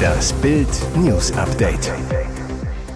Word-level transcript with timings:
Das 0.00 0.32
Bild 0.34 0.68
News 0.96 1.32
Update. 1.32 1.92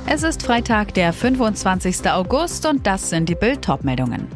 Es 0.06 0.22
ist 0.22 0.42
Freitag, 0.42 0.94
der 0.94 1.12
25. 1.12 2.10
August 2.10 2.66
und 2.66 2.86
das 2.86 3.10
sind 3.10 3.28
die 3.28 3.34
Bild 3.34 3.66
meldungen 3.82 4.28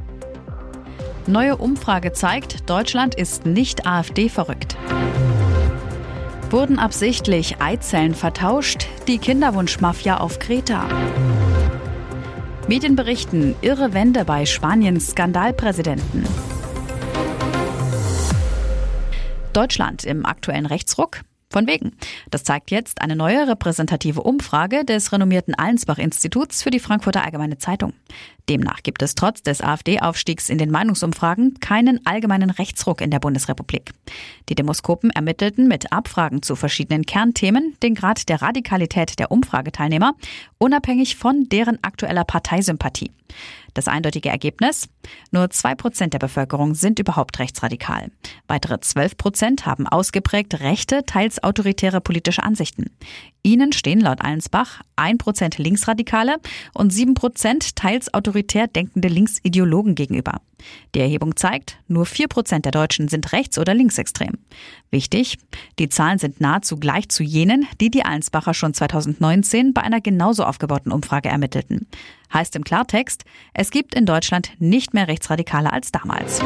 Neue 1.27 1.57
Umfrage 1.57 2.13
zeigt, 2.13 2.71
Deutschland 2.71 3.15
ist 3.15 3.45
nicht 3.45 3.87
AfD 3.87 4.31
verrückt. 4.31 4.77
Wurden 6.51 6.79
absichtlich 6.79 7.61
Eizellen 7.61 8.15
vertauscht? 8.15 8.87
Die 9.07 9.19
Kinderwunschmafia 9.19 10.17
auf 10.17 10.39
Kreta. 10.39 10.87
Medien 12.67 12.97
berichten 12.97 13.55
irre 13.61 13.93
Wende 13.93 14.25
bei 14.25 14.47
Spaniens 14.47 15.11
Skandalpräsidenten. 15.11 16.25
Deutschland 19.53 20.05
im 20.05 20.27
aktuellen 20.27 20.67
Rechtsruck? 20.67 21.23
Von 21.51 21.67
wegen. 21.67 21.93
Das 22.31 22.45
zeigt 22.45 22.71
jetzt 22.71 23.01
eine 23.01 23.17
neue 23.17 23.49
repräsentative 23.49 24.23
Umfrage 24.23 24.85
des 24.85 25.13
renommierten 25.13 25.55
Allensbach-Instituts 25.55 26.63
für 26.63 26.71
die 26.71 26.79
Frankfurter 26.79 27.25
Allgemeine 27.25 27.57
Zeitung. 27.57 27.95
Demnach 28.49 28.83
gibt 28.83 29.03
es 29.03 29.15
trotz 29.15 29.43
des 29.43 29.61
AfD-Aufstiegs 29.61 30.49
in 30.49 30.59
den 30.59 30.71
Meinungsumfragen 30.71 31.61
keinen 31.61 32.05
allgemeinen 32.07 32.51
Rechtsruck 32.51 33.01
in 33.01 33.11
der 33.11 33.21
Bundesrepublik. 33.21 33.93
Die 34.49 34.55
Demoskopen 34.55 35.11
ermittelten 35.11 35.69
mit 35.69 35.93
Abfragen 35.93 36.43
zu 36.43 36.57
verschiedenen 36.57 37.05
Kernthemen 37.05 37.77
den 37.83 37.95
Grad 37.95 38.29
der 38.29 38.41
Radikalität 38.41 39.19
der 39.19 39.31
Umfrageteilnehmer, 39.31 40.15
unabhängig 40.59 41.17
von 41.17 41.49
deren 41.51 41.79
aktueller 41.83 42.25
Parteisympathie. 42.25 43.11
Das 43.75 43.87
eindeutige 43.87 44.31
Ergebnis? 44.31 44.89
Nur 45.31 45.51
zwei 45.51 45.75
Prozent 45.75 46.15
der 46.15 46.19
Bevölkerung 46.19 46.75
sind 46.75 46.99
überhaupt 46.99 47.39
rechtsradikal. 47.39 48.11
Weitere 48.47 48.81
zwölf 48.81 49.17
Prozent 49.17 49.67
haben 49.67 49.87
ausgeprägt 49.87 50.61
rechte, 50.61 51.05
teils 51.05 51.43
autoritäre 51.43 52.01
politische 52.01 52.43
Ansichten. 52.43 52.87
Ihnen 53.43 53.73
stehen 53.73 54.01
laut 54.01 54.21
Allensbach 54.23 54.83
ein 54.97 55.19
Prozent 55.19 55.59
Linksradikale 55.59 56.39
und 56.75 56.93
sieben 56.93 57.15
Prozent 57.15 57.77
teils 57.77 58.13
autoritär 58.39 58.69
denkende 58.69 59.09
Linksideologen 59.09 59.95
gegenüber. 59.95 60.41
Die 60.95 61.01
Erhebung 61.01 61.37
zeigt, 61.37 61.79
nur 61.89 62.07
vier 62.07 62.29
Prozent 62.29 62.65
der 62.65 62.73
Deutschen 62.73 63.09
sind 63.09 63.33
rechts- 63.33 63.59
oder 63.59 63.75
linksextrem. 63.75 64.39
Wichtig, 64.91 65.39
die 65.79 65.89
Zahlen 65.89 66.19
sind 66.19 66.41
nahezu 66.41 66.77
gleich 66.77 67.09
zu 67.09 67.23
jenen, 67.23 67.67
die 67.81 67.91
die 67.91 68.05
Allensbacher 68.05 68.55
schon 68.55 68.75
2019 68.75 69.75
bei 69.75 69.83
einer 69.83 70.01
genauso 70.01 70.45
aufgebauten 70.45 70.93
Umfrage 70.93 71.29
ermittelten. 71.29 71.87
Heißt 72.33 72.55
im 72.57 72.65
Klartext, 72.65 73.25
es 73.55 73.71
gibt 73.71 73.95
in 73.95 74.07
Deutschland 74.07 74.51
nicht 74.59 74.95
mehr 74.95 75.09
Rechtsradikale 75.09 75.73
als 75.73 75.91
damals. 75.91 76.41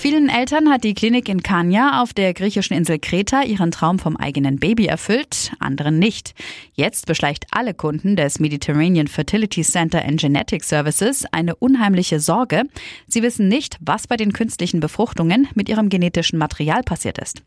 Vielen 0.00 0.28
Eltern 0.28 0.70
hat 0.70 0.84
die 0.84 0.94
Klinik 0.94 1.28
in 1.28 1.42
Kania 1.42 2.00
auf 2.00 2.12
der 2.12 2.32
griechischen 2.32 2.76
Insel 2.76 3.00
Kreta 3.00 3.42
ihren 3.42 3.72
Traum 3.72 3.98
vom 3.98 4.16
eigenen 4.16 4.60
Baby 4.60 4.86
erfüllt, 4.86 5.50
anderen 5.58 5.98
nicht. 5.98 6.36
Jetzt 6.74 7.06
beschleicht 7.06 7.46
alle 7.50 7.74
Kunden 7.74 8.14
des 8.14 8.38
Mediterranean 8.38 9.08
Fertility 9.08 9.62
Center 9.62 10.04
and 10.04 10.20
Genetic 10.20 10.62
Services 10.62 11.24
eine 11.32 11.56
unheimliche 11.56 12.20
Sorge. 12.20 12.62
Sie 13.08 13.24
wissen 13.24 13.48
nicht, 13.48 13.76
was 13.80 14.06
bei 14.06 14.16
den 14.16 14.32
künstlichen 14.32 14.78
Befruchtungen 14.78 15.48
mit 15.56 15.68
ihrem 15.68 15.88
genetischen 15.88 16.38
Material 16.38 16.84
passiert 16.84 17.18
ist. 17.18 17.42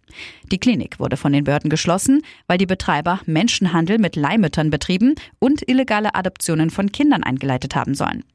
Die 0.51 0.59
Klinik 0.59 0.99
wurde 0.99 1.15
von 1.15 1.31
den 1.31 1.45
Behörden 1.45 1.69
geschlossen, 1.69 2.21
weil 2.47 2.57
die 2.57 2.65
Betreiber 2.65 3.21
Menschenhandel 3.25 3.97
mit 3.97 4.17
Leihmüttern 4.17 4.71
betrieben 4.71 5.15
und 5.39 5.69
illegale 5.69 6.15
Adoptionen 6.15 6.69
von 6.69 6.91
Kindern 6.91 7.23
eingeleitet 7.23 7.77
haben 7.77 7.95
sollen. 7.95 8.25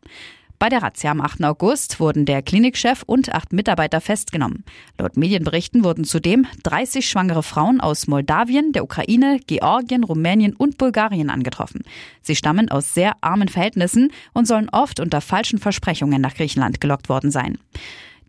Bei 0.58 0.70
der 0.70 0.82
Razzia 0.82 1.10
am 1.10 1.20
8. 1.20 1.44
August 1.44 2.00
wurden 2.00 2.24
der 2.24 2.40
Klinikchef 2.40 3.02
und 3.04 3.34
acht 3.34 3.52
Mitarbeiter 3.52 4.00
festgenommen. 4.00 4.64
Laut 4.98 5.18
Medienberichten 5.18 5.84
wurden 5.84 6.04
zudem 6.04 6.46
30 6.62 7.06
schwangere 7.06 7.42
Frauen 7.42 7.78
aus 7.80 8.06
Moldawien, 8.06 8.72
der 8.72 8.82
Ukraine, 8.82 9.38
Georgien, 9.46 10.02
Rumänien 10.02 10.56
und 10.56 10.78
Bulgarien 10.78 11.28
angetroffen. 11.28 11.82
Sie 12.22 12.36
stammen 12.36 12.70
aus 12.70 12.94
sehr 12.94 13.16
armen 13.20 13.48
Verhältnissen 13.48 14.12
und 14.32 14.48
sollen 14.48 14.70
oft 14.70 14.98
unter 14.98 15.20
falschen 15.20 15.58
Versprechungen 15.58 16.22
nach 16.22 16.34
Griechenland 16.34 16.80
gelockt 16.80 17.10
worden 17.10 17.30
sein. 17.30 17.58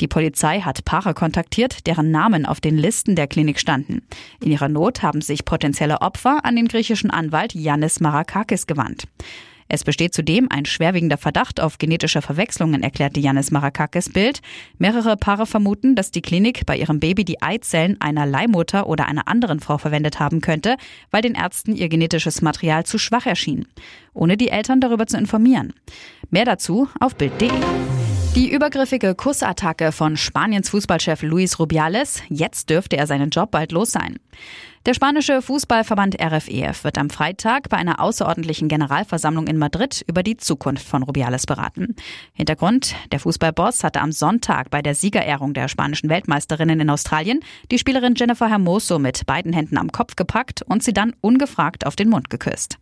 Die 0.02 0.08
Polizei 0.08 0.60
hat 0.60 0.86
Paare 0.86 1.14
kontaktiert, 1.14 1.88
deren 1.88 2.12
Namen 2.12 2.46
auf 2.46 2.60
den 2.60 2.78
Listen 2.78 3.16
der 3.16 3.28
Klinik 3.28 3.60
standen. 3.60 4.02
In 4.44 4.52
ihrer 4.52 4.70
Not 4.70 5.02
haben 5.02 5.22
sich 5.22 5.46
potenzielle 5.46 6.02
Opfer 6.02 6.44
an 6.44 6.56
den 6.56 6.68
griechischen 6.68 7.10
Anwalt 7.10 7.56
Yannis 7.56 8.00
Marakakis 8.00 8.68
gewandt. 8.68 9.06
Es 9.68 9.84
besteht 9.84 10.14
zudem 10.14 10.48
ein 10.50 10.66
schwerwiegender 10.66 11.18
Verdacht 11.18 11.60
auf 11.60 11.78
genetische 11.78 12.22
Verwechslungen, 12.22 12.84
erklärte 12.84 13.20
Janis 13.20 13.52
Marakakis 13.52 14.10
Bild. 14.10 14.42
Mehrere 14.78 15.18
Paare 15.18 15.46
vermuten, 15.46 15.96
dass 15.96 16.12
die 16.12 16.22
Klinik 16.22 16.66
bei 16.66 16.78
ihrem 16.78 17.00
Baby 17.00 17.26
die 17.26 17.42
Eizellen 17.42 17.98
einer 18.00 18.26
Leihmutter 18.26 18.88
oder 18.88 19.08
einer 19.08 19.28
anderen 19.28 19.60
Frau 19.60 19.78
verwendet 19.78 20.20
haben 20.20 20.42
könnte, 20.42 20.78
weil 21.12 21.22
den 21.22 21.36
Ärzten 21.36 21.76
ihr 21.76 21.90
genetisches 21.90 22.42
Material 22.42 22.86
zu 22.86 22.98
schwach 22.98 23.26
erschien, 23.26 23.68
ohne 24.14 24.38
die 24.38 24.50
Eltern 24.50 24.82
darüber 24.82 25.08
zu 25.08 25.18
informieren. 25.18 25.74
Mehr 26.30 26.46
dazu 26.46 26.88
auf 27.00 27.16
Bild.de. 27.16 27.50
Die 28.38 28.52
übergriffige 28.52 29.16
Kussattacke 29.16 29.92
von 29.92 30.16
Spaniens 30.16 30.70
Fußballchef 30.70 31.24
Luis 31.24 31.58
Rubiales, 31.58 32.22
jetzt 32.30 32.70
dürfte 32.70 32.96
er 32.96 33.08
seinen 33.08 33.32
Job 33.32 33.50
bald 33.50 33.72
los 33.72 33.92
sein. 33.92 34.20
Der 34.86 34.94
spanische 34.94 35.42
Fußballverband 35.42 36.22
RFEF 36.22 36.52
e 36.52 36.84
wird 36.84 37.00
am 37.00 37.10
Freitag 37.10 37.68
bei 37.70 37.78
einer 37.78 38.00
außerordentlichen 38.00 38.68
Generalversammlung 38.68 39.48
in 39.48 39.58
Madrid 39.58 40.06
über 40.08 40.22
die 40.22 40.38
Zukunft 40.38 40.88
von 40.88 41.02
Rubiales 41.02 41.48
beraten. 41.48 41.96
Hintergrund, 42.34 42.94
der 43.12 43.20
Fußballboss 43.20 43.84
hatte 43.84 44.02
am 44.02 44.12
Sonntag 44.12 44.70
bei 44.70 44.84
der 44.84 44.94
Siegerehrung 44.94 45.56
der 45.56 45.68
spanischen 45.68 46.12
Weltmeisterinnen 46.12 46.80
in 46.80 46.92
Australien 46.92 47.40
die 47.72 47.80
Spielerin 47.80 48.14
Jennifer 48.16 48.48
Hermoso 48.48 49.00
mit 49.00 49.26
beiden 49.26 49.52
Händen 49.52 49.80
am 49.80 49.92
Kopf 49.92 50.16
gepackt 50.16 50.62
und 50.62 50.84
sie 50.84 50.94
dann 50.94 51.16
ungefragt 51.22 51.88
auf 51.88 51.96
den 51.96 52.10
Mund 52.10 52.30
geküsst. 52.30 52.78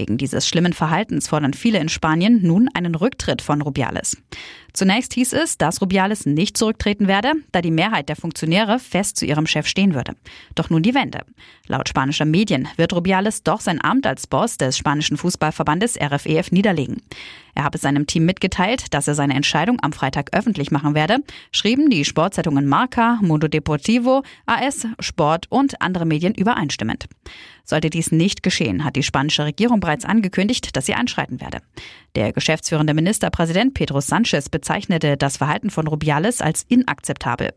Wegen 0.00 0.16
dieses 0.16 0.48
schlimmen 0.48 0.72
Verhaltens 0.72 1.28
fordern 1.28 1.52
viele 1.52 1.78
in 1.78 1.90
Spanien 1.90 2.40
nun 2.42 2.70
einen 2.72 2.94
Rücktritt 2.94 3.42
von 3.42 3.60
Rubiales. 3.60 4.16
Zunächst 4.72 5.12
hieß 5.12 5.34
es, 5.34 5.58
dass 5.58 5.82
Rubiales 5.82 6.24
nicht 6.24 6.56
zurücktreten 6.56 7.06
werde, 7.06 7.32
da 7.52 7.60
die 7.60 7.70
Mehrheit 7.70 8.08
der 8.08 8.16
Funktionäre 8.16 8.78
fest 8.78 9.18
zu 9.18 9.26
ihrem 9.26 9.46
Chef 9.46 9.66
stehen 9.66 9.92
würde. 9.92 10.14
Doch 10.54 10.70
nun 10.70 10.82
die 10.82 10.94
Wende. 10.94 11.26
Laut 11.66 11.90
spanischer 11.90 12.24
Medien 12.24 12.66
wird 12.76 12.94
Rubiales 12.94 13.42
doch 13.42 13.60
sein 13.60 13.78
Amt 13.84 14.06
als 14.06 14.26
Boss 14.26 14.56
des 14.56 14.78
spanischen 14.78 15.18
Fußballverbandes 15.18 15.98
RFEF 16.00 16.46
e 16.50 16.54
niederlegen. 16.54 17.02
Er 17.54 17.64
habe 17.64 17.78
seinem 17.78 18.06
Team 18.06 18.24
mitgeteilt, 18.24 18.92
dass 18.94 19.08
er 19.08 19.14
seine 19.14 19.34
Entscheidung 19.34 19.78
am 19.80 19.92
Freitag 19.92 20.30
öffentlich 20.32 20.70
machen 20.70 20.94
werde, 20.94 21.18
schrieben 21.52 21.90
die 21.90 22.04
Sportzeitungen 22.04 22.66
Marca, 22.66 23.18
Mundo 23.22 23.48
Deportivo, 23.48 24.22
AS, 24.46 24.86
Sport 24.98 25.46
und 25.50 25.80
andere 25.80 26.06
Medien 26.06 26.34
übereinstimmend. 26.34 27.06
Sollte 27.64 27.88
dies 27.88 28.10
nicht 28.10 28.42
geschehen, 28.42 28.84
hat 28.84 28.96
die 28.96 29.02
spanische 29.04 29.44
Regierung 29.44 29.78
bereits 29.78 30.04
angekündigt, 30.04 30.76
dass 30.76 30.86
sie 30.86 30.94
einschreiten 30.94 31.40
werde. 31.40 31.58
Der 32.16 32.32
geschäftsführende 32.32 32.94
Ministerpräsident 32.94 33.74
Pedro 33.74 34.00
Sanchez 34.00 34.48
bezeichnete 34.48 35.16
das 35.16 35.36
Verhalten 35.36 35.70
von 35.70 35.86
Rubiales 35.86 36.40
als 36.40 36.64
inakzeptabel. 36.68 37.52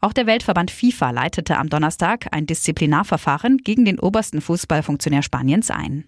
Auch 0.00 0.12
der 0.12 0.26
Weltverband 0.26 0.70
FIFA 0.70 1.10
leitete 1.10 1.58
am 1.58 1.68
Donnerstag 1.68 2.28
ein 2.30 2.46
Disziplinarverfahren 2.46 3.58
gegen 3.58 3.84
den 3.84 3.98
obersten 3.98 4.40
Fußballfunktionär 4.40 5.22
Spaniens 5.22 5.70
ein. 5.72 6.04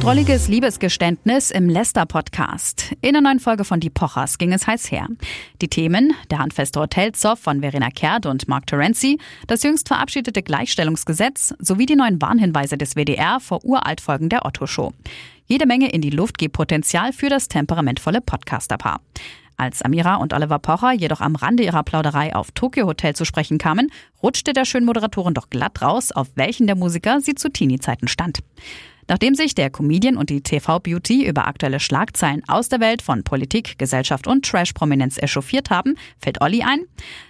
Drolliges 0.00 0.46
Liebesgeständnis 0.48 1.50
im 1.50 1.68
Lester-Podcast. 1.68 2.94
In 3.00 3.14
der 3.14 3.22
neuen 3.22 3.40
Folge 3.40 3.64
von 3.64 3.80
Die 3.80 3.90
Pochers 3.90 4.38
ging 4.38 4.52
es 4.52 4.66
heiß 4.66 4.92
her. 4.92 5.08
Die 5.60 5.68
Themen, 5.68 6.14
der 6.30 6.38
handfeste 6.38 6.80
Hotelzoff 6.80 7.40
von 7.40 7.60
Verena 7.60 7.90
Kehrt 7.90 8.26
und 8.26 8.46
Mark 8.46 8.66
Terenzi, 8.66 9.18
das 9.46 9.62
jüngst 9.62 9.88
verabschiedete 9.88 10.42
Gleichstellungsgesetz 10.42 11.54
sowie 11.58 11.86
die 11.86 11.96
neuen 11.96 12.22
Warnhinweise 12.22 12.78
des 12.78 12.94
WDR 12.94 13.40
vor 13.40 13.64
Uraltfolgen 13.64 14.28
der 14.28 14.46
Otto-Show. 14.46 14.92
Jede 15.46 15.66
Menge 15.66 15.90
in 15.90 16.02
die 16.02 16.10
Luft 16.10 16.38
gibt 16.38 16.54
Potenzial 16.54 17.12
für 17.12 17.28
das 17.28 17.48
temperamentvolle 17.48 18.20
Podcasterpaar. 18.20 19.00
Als 19.56 19.80
Amira 19.82 20.16
und 20.16 20.34
Oliver 20.34 20.58
Pocher 20.58 20.92
jedoch 20.92 21.20
am 21.20 21.34
Rande 21.34 21.62
ihrer 21.62 21.82
Plauderei 21.82 22.34
auf 22.34 22.50
Tokyo 22.50 22.86
Hotel 22.86 23.14
zu 23.14 23.24
sprechen 23.24 23.56
kamen, 23.56 23.90
rutschte 24.22 24.52
der 24.52 24.66
schönen 24.66 24.84
Moderatorin 24.84 25.34
doch 25.34 25.48
glatt 25.48 25.80
raus, 25.80 26.12
auf 26.12 26.28
welchen 26.34 26.66
der 26.66 26.76
Musiker 26.76 27.20
sie 27.20 27.34
zu 27.34 27.50
Teenie-Zeiten 27.50 28.08
stand. 28.08 28.40
Nachdem 29.08 29.34
sich 29.34 29.54
der 29.54 29.70
Comedian 29.70 30.16
und 30.16 30.30
die 30.30 30.42
TV-Beauty 30.42 31.26
über 31.26 31.46
aktuelle 31.46 31.78
Schlagzeilen 31.78 32.42
aus 32.48 32.68
der 32.68 32.80
Welt 32.80 33.02
von 33.02 33.22
Politik, 33.22 33.78
Gesellschaft 33.78 34.26
und 34.26 34.44
Trash-Prominenz 34.44 35.16
echauffiert 35.18 35.70
haben, 35.70 35.94
fällt 36.18 36.40
Olli 36.40 36.62
ein. 36.62 36.80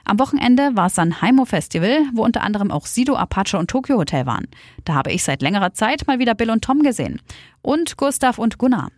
Am 0.04 0.18
Wochenende 0.18 0.70
war 0.74 0.86
es 0.86 0.98
ein 0.98 1.20
Heimo-Festival, 1.20 2.06
wo 2.14 2.24
unter 2.24 2.42
anderem 2.42 2.70
auch 2.70 2.86
Sido, 2.86 3.14
Apache 3.14 3.58
und 3.58 3.68
Tokyo 3.68 3.98
Hotel 3.98 4.24
waren. 4.24 4.48
Da 4.84 4.94
habe 4.94 5.12
ich 5.12 5.22
seit 5.22 5.42
längerer 5.42 5.74
Zeit 5.74 6.06
mal 6.06 6.18
wieder 6.18 6.34
Bill 6.34 6.50
und 6.50 6.64
Tom 6.64 6.82
gesehen. 6.82 7.20
Und 7.60 7.96
Gustav 7.98 8.38
und 8.38 8.56
Gunnar. 8.56 8.90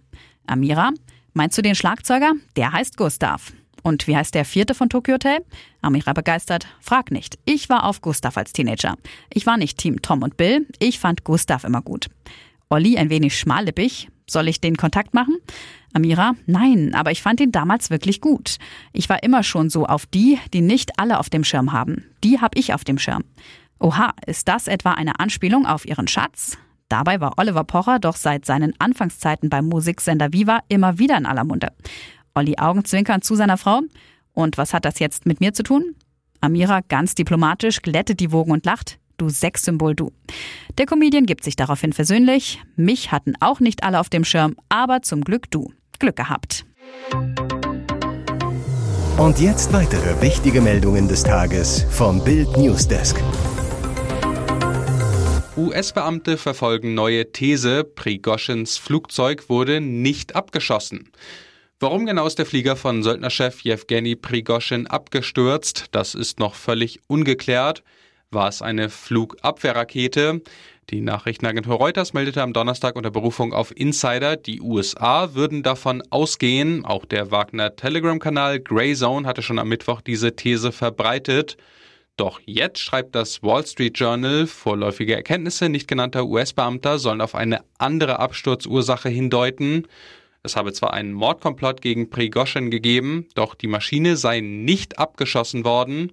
Amira, 0.47 0.93
meinst 1.35 1.57
du 1.59 1.63
den 1.63 1.75
Schlagzeuger? 1.75 2.33
Der 2.57 2.73
heißt 2.73 2.97
Gustav. 2.97 3.53
Und 3.83 4.07
wie 4.07 4.17
heißt 4.17 4.35
der 4.35 4.45
vierte 4.45 4.75
von 4.75 4.89
Tokyo 4.89 5.15
Hotel? 5.15 5.39
Amira 5.81 6.13
begeistert. 6.13 6.67
Frag 6.81 7.11
nicht. 7.11 7.39
Ich 7.45 7.69
war 7.69 7.85
auf 7.85 8.01
Gustav 8.01 8.37
als 8.37 8.53
Teenager. 8.53 8.97
Ich 9.33 9.47
war 9.47 9.57
nicht 9.57 9.79
Team 9.79 10.03
Tom 10.03 10.23
und 10.23 10.37
Bill. 10.37 10.67
Ich 10.79 10.99
fand 10.99 11.25
Gustav 11.25 11.65
immer 11.65 11.83
gut. 11.83 12.09
Olli 12.69 12.99
ein 12.99 13.11
wenig 13.11 13.39
schmallippig. 13.39 14.09
Soll 14.29 14.49
ich 14.49 14.61
den 14.61 14.77
Kontakt 14.77 15.15
machen? 15.15 15.39
Amira, 15.95 16.35
nein, 16.45 16.95
aber 16.95 17.13
ich 17.13 17.23
fand 17.23 17.41
ihn 17.41 17.51
damals 17.51 17.89
wirklich 17.89 18.21
gut. 18.21 18.59
Ich 18.93 19.09
war 19.09 19.23
immer 19.23 19.43
schon 19.43 19.71
so 19.71 19.87
auf 19.87 20.05
die, 20.05 20.39
die 20.53 20.61
nicht 20.61 20.99
alle 20.99 21.19
auf 21.19 21.31
dem 21.31 21.45
Schirm 21.45 21.73
haben. 21.73 22.05
Die 22.23 22.41
hab 22.41 22.59
ich 22.59 22.75
auf 22.75 22.85
dem 22.85 22.99
Schirm. 22.99 23.25
Oha, 23.81 24.13
ist 24.27 24.49
das 24.49 24.69
etwa 24.69 24.93
eine 24.93 25.19
Anspielung 25.19 25.65
auf 25.65 25.87
ihren 25.87 26.09
Schatz? 26.09 26.59
Dabei 26.89 27.21
war 27.21 27.35
Oliver 27.37 27.65
Pocher 27.65 27.99
doch 27.99 28.17
seit 28.17 28.47
seinen 28.47 28.73
Anfangszeiten 28.79 29.51
beim 29.51 29.67
Musiksender 29.67 30.33
Viva 30.33 30.61
immer 30.69 30.99
wieder 30.99 31.17
in 31.19 31.27
aller 31.27 31.45
Munde. 31.45 31.69
Olli 32.35 32.57
Augenzwinkern 32.59 33.23
zu 33.23 33.35
seiner 33.35 33.59
Frau. 33.59 33.83
Und 34.33 34.57
was 34.57 34.73
hat 34.73 34.85
das 34.85 34.99
jetzt 34.99 35.27
mit 35.27 35.41
mir 35.41 35.53
zu 35.53 35.63
tun? 35.63 35.95
Amira 36.41 36.81
ganz 36.89 37.15
diplomatisch 37.15 37.83
glättet 37.83 38.21
die 38.21 38.33
Wogen 38.33 38.53
und 38.53 38.65
lacht. 38.65 38.99
Du 39.17 39.29
Sexsymbol, 39.29 39.97
du. 39.97 40.13
Der 40.79 40.87
Comedian 40.87 41.27
gibt 41.27 41.43
sich 41.43 41.57
daraufhin 41.57 41.93
versöhnlich. 41.93 42.63
Mich 42.77 43.11
hatten 43.11 43.35
auch 43.41 43.59
nicht 43.59 43.83
alle 43.83 43.99
auf 43.99 44.09
dem 44.09 44.25
Schirm, 44.25 44.55
aber 44.69 45.03
zum 45.03 45.23
Glück 45.23 45.51
du. 45.51 45.73
Glück 45.99 46.15
gehabt. 46.15 46.65
Und 49.19 49.41
jetzt 49.41 49.73
weitere 49.73 50.23
wichtige 50.23 50.61
Meldungen 50.61 51.09
des 51.09 51.25
Tages 51.25 51.85
vom 51.91 52.23
Bild 52.23 52.57
Newsdesk. 52.57 53.21
US-Beamte 55.59 56.37
verfolgen 56.37 56.95
neue 56.95 57.33
These, 57.33 57.83
Prigoschins 57.83 58.79
Flugzeug 58.79 59.49
wurde 59.49 59.81
nicht 59.81 60.37
abgeschossen. 60.37 61.11
Warum 61.81 62.07
genau 62.07 62.29
ist 62.29 62.39
der 62.39 62.47
Flieger 62.47 62.77
von 62.77 63.03
Söldnerchef 63.03 63.63
Jewgeni 63.63 64.15
Prigoschin 64.15 64.87
abgestürzt, 64.87 65.87
das 65.91 66.15
ist 66.15 66.39
noch 66.39 66.55
völlig 66.55 67.01
ungeklärt. 67.09 67.83
War 68.31 68.47
es 68.47 68.63
eine 68.63 68.89
Flugabwehrrakete? 68.89 70.43
Die 70.91 71.01
Nachrichtenagentur 71.01 71.75
Reuters 71.75 72.13
meldete 72.13 72.41
am 72.41 72.53
Donnerstag 72.53 72.95
unter 72.95 73.11
Berufung 73.11 73.53
auf 73.53 73.77
Insider, 73.77 74.37
die 74.37 74.61
USA 74.61 75.35
würden 75.35 75.65
davon 75.65 76.05
ausgehen. 76.11 76.85
Auch 76.85 77.05
der 77.05 77.33
Wagner 77.33 77.75
Telegram-Kanal 77.75 78.61
Greyzone 78.61 79.27
hatte 79.27 79.43
schon 79.43 79.59
am 79.59 79.69
Mittwoch 79.69 80.03
diese 80.03 80.37
These 80.37 80.71
verbreitet. 80.71 81.57
Doch 82.19 82.41
jetzt 82.47 82.81
schreibt 82.81 83.15
das 83.15 83.45
Wall 83.45 83.65
Street 83.65 83.97
Journal, 83.97 84.49
vorläufige 84.49 85.15
Erkenntnisse 85.15 85.69
nicht 85.69 85.87
genannter 85.87 86.27
US-Beamter 86.27 86.99
sollen 86.99 87.21
auf 87.21 87.37
eine 87.37 87.61
andere 87.79 88.19
Absturzursache 88.19 89.09
hindeuten. 89.09 89.87
Es 90.43 90.57
habe 90.57 90.73
zwar 90.73 90.93
einen 90.93 91.13
Mordkomplott 91.13 91.81
gegen 91.81 92.11
Prigoschin 92.11 92.73
gegeben, 92.73 93.29
doch 93.37 93.55
die 93.55 93.69
Maschine 93.69 94.17
sei 94.17 94.41
nicht 94.41 94.99
abgeschossen 94.99 95.65
worden, 95.65 96.11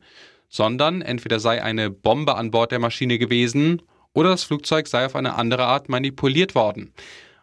sondern 0.47 1.01
entweder 1.01 1.39
sei 1.39 1.63
eine 1.63 1.89
Bombe 1.89 2.35
an 2.35 2.51
Bord 2.51 2.71
der 2.71 2.79
Maschine 2.79 3.17
gewesen 3.17 3.81
oder 4.13 4.29
das 4.29 4.43
Flugzeug 4.43 4.87
sei 4.87 5.07
auf 5.07 5.15
eine 5.15 5.33
andere 5.33 5.65
Art 5.65 5.89
manipuliert 5.89 6.53
worden. 6.53 6.93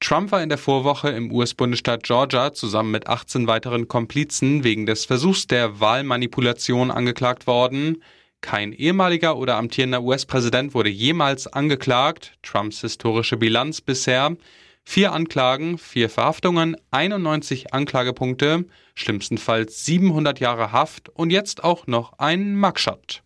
Trump 0.00 0.32
war 0.32 0.42
in 0.42 0.48
der 0.48 0.56
Vorwoche 0.56 1.10
im 1.10 1.30
US-Bundesstaat 1.30 2.04
Georgia 2.04 2.54
zusammen 2.54 2.90
mit 2.90 3.06
18 3.06 3.46
weiteren 3.46 3.86
Komplizen 3.86 4.64
wegen 4.64 4.86
des 4.86 5.04
Versuchs 5.04 5.46
der 5.46 5.78
Wahlmanipulation 5.78 6.90
angeklagt 6.90 7.46
worden. 7.46 8.02
Kein 8.40 8.72
ehemaliger 8.72 9.36
oder 9.36 9.56
amtierender 9.56 10.02
US-Präsident 10.02 10.72
wurde 10.72 10.88
jemals 10.88 11.46
angeklagt. 11.46 12.32
Trumps 12.42 12.80
historische 12.80 13.36
Bilanz 13.36 13.82
bisher. 13.82 14.36
Vier 14.84 15.12
Anklagen, 15.12 15.76
vier 15.76 16.08
Verhaftungen, 16.08 16.76
91 16.90 17.74
Anklagepunkte, 17.74 18.64
schlimmstenfalls 18.94 19.84
700 19.84 20.40
Jahre 20.40 20.72
Haft 20.72 21.10
und 21.10 21.30
jetzt 21.30 21.62
auch 21.62 21.86
noch 21.86 22.18
ein 22.18 22.56
Mugshot. 22.56 23.22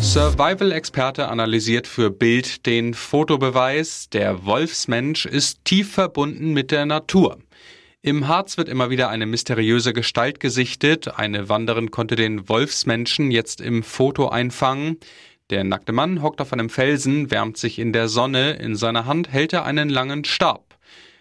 Survival-Experte 0.00 1.28
analysiert 1.28 1.86
für 1.86 2.10
Bild 2.10 2.66
den 2.66 2.94
Fotobeweis, 2.94 4.08
der 4.08 4.46
Wolfsmensch 4.46 5.26
ist 5.26 5.64
tief 5.64 5.92
verbunden 5.92 6.52
mit 6.52 6.70
der 6.70 6.86
Natur. 6.86 7.38
Im 8.00 8.28
Harz 8.28 8.56
wird 8.56 8.68
immer 8.68 8.90
wieder 8.90 9.10
eine 9.10 9.26
mysteriöse 9.26 9.92
Gestalt 9.92 10.40
gesichtet. 10.40 11.18
Eine 11.18 11.48
Wanderin 11.48 11.90
konnte 11.90 12.16
den 12.16 12.48
Wolfsmenschen 12.48 13.30
jetzt 13.30 13.60
im 13.60 13.82
Foto 13.82 14.28
einfangen. 14.28 14.98
Der 15.50 15.64
nackte 15.64 15.92
Mann 15.92 16.22
hockt 16.22 16.40
auf 16.40 16.52
einem 16.52 16.70
Felsen, 16.70 17.30
wärmt 17.30 17.56
sich 17.56 17.78
in 17.78 17.92
der 17.92 18.08
Sonne, 18.08 18.52
in 18.52 18.76
seiner 18.76 19.04
Hand 19.04 19.32
hält 19.32 19.52
er 19.52 19.64
einen 19.64 19.88
langen 19.88 20.24
Stab. 20.24 20.76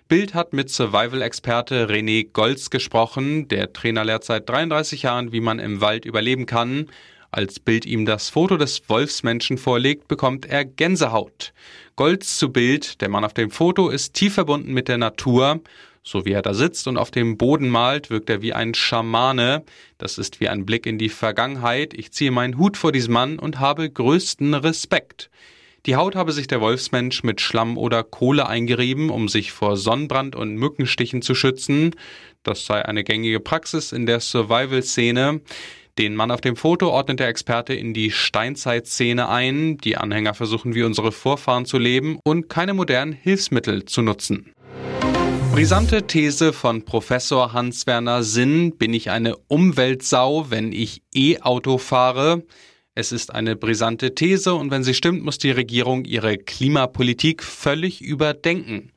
Bild 0.07 0.33
hat 0.33 0.53
mit 0.53 0.69
Survival-Experte 0.69 1.89
René 1.89 2.31
Golz 2.31 2.69
gesprochen. 2.69 3.47
Der 3.49 3.73
Trainer 3.73 4.05
lehrt 4.05 4.23
seit 4.23 4.47
33 4.47 5.01
Jahren, 5.01 5.33
wie 5.33 5.41
man 5.41 5.59
im 5.59 5.81
Wald 5.81 6.05
überleben 6.05 6.45
kann. 6.45 6.87
Als 7.31 7.59
Bild 7.59 7.85
ihm 7.85 8.05
das 8.05 8.29
Foto 8.29 8.57
des 8.57 8.81
Wolfsmenschen 8.87 9.57
vorlegt, 9.57 10.07
bekommt 10.07 10.45
er 10.45 10.63
Gänsehaut. 10.63 11.53
Golds 11.95 12.37
zu 12.37 12.51
Bild, 12.51 13.01
der 13.01 13.09
Mann 13.09 13.25
auf 13.25 13.33
dem 13.33 13.51
Foto 13.51 13.89
ist 13.89 14.13
tief 14.13 14.35
verbunden 14.35 14.73
mit 14.73 14.87
der 14.87 14.97
Natur. 14.97 15.61
So 16.03 16.25
wie 16.25 16.31
er 16.31 16.41
da 16.41 16.53
sitzt 16.53 16.87
und 16.87 16.97
auf 16.97 17.11
dem 17.11 17.37
Boden 17.37 17.67
malt, 17.67 18.09
wirkt 18.09 18.29
er 18.29 18.41
wie 18.41 18.53
ein 18.53 18.73
Schamane. 18.73 19.63
Das 19.97 20.17
ist 20.17 20.39
wie 20.39 20.47
ein 20.47 20.65
Blick 20.65 20.85
in 20.85 20.97
die 20.97 21.09
Vergangenheit. 21.09 21.93
Ich 21.93 22.13
ziehe 22.13 22.31
meinen 22.31 22.57
Hut 22.57 22.77
vor 22.77 22.93
diesem 22.93 23.13
Mann 23.13 23.39
und 23.39 23.59
habe 23.59 23.89
größten 23.89 24.53
Respekt. 24.53 25.29
Die 25.85 25.97
Haut 25.97 26.15
habe 26.15 26.31
sich 26.31 26.47
der 26.47 26.61
Wolfsmensch 26.61 27.23
mit 27.23 27.41
Schlamm 27.41 27.77
oder 27.77 28.03
Kohle 28.03 28.47
eingerieben, 28.47 29.09
um 29.09 29.27
sich 29.27 29.51
vor 29.51 29.75
Sonnenbrand 29.75 30.35
und 30.35 30.55
Mückenstichen 30.55 31.21
zu 31.21 31.35
schützen. 31.35 31.93
Das 32.43 32.65
sei 32.65 32.85
eine 32.85 33.03
gängige 33.03 33.41
Praxis 33.41 33.91
in 33.91 34.05
der 34.05 34.21
Survival-Szene. 34.21 35.41
Den 35.97 36.13
Mann 36.13 36.29
auf 36.29 36.41
dem 36.41 36.55
Foto 36.55 36.89
ordnet 36.89 37.19
der 37.19 37.27
Experte 37.27 37.73
in 37.73 37.93
die 37.95 38.11
Steinzeitszene 38.11 39.29
ein. 39.29 39.77
Die 39.79 39.97
Anhänger 39.97 40.35
versuchen 40.35 40.75
wie 40.75 40.83
unsere 40.83 41.11
Vorfahren 41.11 41.65
zu 41.65 41.79
leben 41.79 42.19
und 42.23 42.49
keine 42.49 42.75
modernen 42.75 43.13
Hilfsmittel 43.13 43.85
zu 43.85 44.03
nutzen. 44.03 44.53
Brisante 45.51 46.05
These 46.05 46.53
von 46.53 46.85
Professor 46.85 47.51
Hans-Werner 47.51 48.21
Sinn. 48.21 48.77
Bin 48.77 48.93
ich 48.93 49.09
eine 49.09 49.35
Umweltsau, 49.47 50.51
wenn 50.51 50.71
ich 50.71 51.01
E-Auto 51.15 51.79
fahre? 51.79 52.43
Es 52.93 53.11
ist 53.11 53.33
eine 53.33 53.55
brisante 53.55 54.13
These 54.13 54.53
und 54.53 54.69
wenn 54.69 54.83
sie 54.83 54.93
stimmt, 54.93 55.23
muss 55.23 55.39
die 55.39 55.51
Regierung 55.51 56.05
ihre 56.05 56.37
Klimapolitik 56.37 57.41
völlig 57.41 58.01
überdenken. 58.01 58.91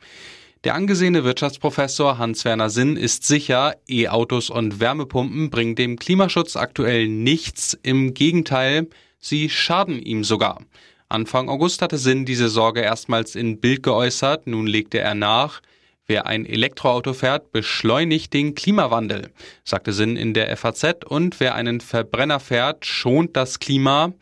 Der 0.65 0.75
angesehene 0.75 1.25
Wirtschaftsprofessor 1.25 2.19
Hans-Werner 2.19 2.69
Sinn 2.69 2.99
ist 2.99 3.25
sicher, 3.25 3.77
E-Autos 3.89 4.51
und 4.51 4.79
Wärmepumpen 4.79 5.49
bringen 5.49 5.75
dem 5.75 5.99
Klimaschutz 5.99 6.55
aktuell 6.55 7.09
nichts, 7.09 7.79
im 7.83 8.13
Gegenteil, 8.13 8.89
sie 9.19 9.49
schaden 9.49 10.03
ihm 10.03 10.23
sogar. 10.23 10.61
Anfang 11.09 11.49
August 11.49 11.81
hatte 11.81 11.97
Sinn 11.97 12.27
diese 12.27 12.51
Sorge 12.51 12.83
erstmals 12.83 13.37
in 13.37 13.59
Bild 13.59 13.83
geäußert, 13.83 14.47
nun 14.47 14.67
legte 14.67 14.99
er 14.99 15.15
nach, 15.15 15.63
Wer 16.07 16.27
ein 16.27 16.45
Elektroauto 16.45 17.13
fährt, 17.13 17.53
beschleunigt 17.53 18.35
den 18.35 18.57
Klimawandel, 18.57 19.31
sagte 19.63 19.93
Sinn 19.93 20.17
in 20.17 20.35
der 20.35 20.55
FAZ, 20.57 21.05
und 21.07 21.39
wer 21.39 21.55
einen 21.55 21.81
Verbrenner 21.81 22.41
fährt, 22.41 22.85
schont 22.85 23.37
das 23.37 23.61
Klima. 23.61 24.13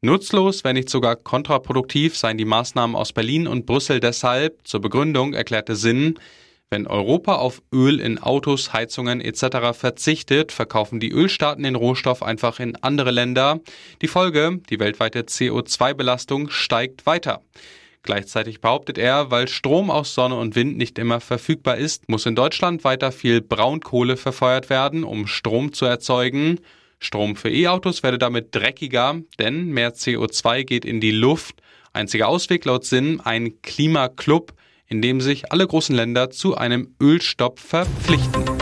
Nutzlos, 0.00 0.62
wenn 0.62 0.76
nicht 0.76 0.90
sogar 0.90 1.16
kontraproduktiv 1.16 2.16
seien 2.16 2.38
die 2.38 2.44
Maßnahmen 2.44 2.94
aus 2.94 3.12
Berlin 3.12 3.48
und 3.48 3.66
Brüssel 3.66 3.98
deshalb. 3.98 4.60
Zur 4.62 4.80
Begründung 4.80 5.34
erklärte 5.34 5.74
Sinn, 5.74 6.20
Wenn 6.70 6.86
Europa 6.86 7.36
auf 7.36 7.62
Öl 7.72 7.98
in 7.98 8.18
Autos, 8.18 8.74
Heizungen 8.74 9.20
etc. 9.22 9.72
verzichtet, 9.72 10.52
verkaufen 10.52 11.00
die 11.00 11.10
Ölstaaten 11.10 11.64
den 11.64 11.74
Rohstoff 11.74 12.22
einfach 12.22 12.60
in 12.60 12.76
andere 12.76 13.10
Länder. 13.10 13.60
Die 14.02 14.06
Folge, 14.06 14.60
die 14.68 14.78
weltweite 14.78 15.22
CO2-Belastung 15.22 16.50
steigt 16.50 17.06
weiter. 17.06 17.40
Gleichzeitig 18.02 18.60
behauptet 18.60 18.98
er, 18.98 19.30
weil 19.30 19.48
Strom 19.48 19.90
aus 19.90 20.14
Sonne 20.14 20.36
und 20.36 20.54
Wind 20.54 20.76
nicht 20.76 20.98
immer 20.98 21.20
verfügbar 21.20 21.78
ist, 21.78 22.08
muss 22.08 22.26
in 22.26 22.36
Deutschland 22.36 22.84
weiter 22.84 23.12
viel 23.12 23.40
Braunkohle 23.40 24.16
verfeuert 24.16 24.70
werden, 24.70 25.02
um 25.02 25.26
Strom 25.26 25.72
zu 25.72 25.86
erzeugen. 25.86 26.60
Strom 26.98 27.36
für 27.36 27.50
E-Autos 27.50 28.02
werde 28.02 28.18
damit 28.18 28.54
dreckiger, 28.54 29.20
denn 29.38 29.66
mehr 29.66 29.94
CO2 29.94 30.64
geht 30.64 30.84
in 30.84 31.00
die 31.00 31.12
Luft. 31.12 31.62
Einziger 31.92 32.28
Ausweg 32.28 32.64
laut 32.64 32.84
Sinn 32.84 33.20
ein 33.20 33.62
Klimaclub, 33.62 34.52
in 34.86 35.02
dem 35.02 35.20
sich 35.20 35.52
alle 35.52 35.66
großen 35.66 35.94
Länder 35.94 36.30
zu 36.30 36.56
einem 36.56 36.94
Ölstopp 37.00 37.60
verpflichten. 37.60 38.57